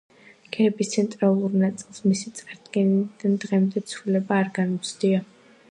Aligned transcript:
გერბის 0.55 0.89
ცენტრალური 0.93 1.61
ნაწილს 1.63 2.01
მისი 2.07 2.33
წარდგენიდან 2.41 3.37
დღემდე, 3.45 3.87
ცვლილება 3.93 4.43
არ 4.45 4.53
განუცდია. 4.59 5.25